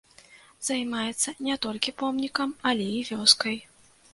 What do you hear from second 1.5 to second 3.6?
толькі помнікам, але і вёскай.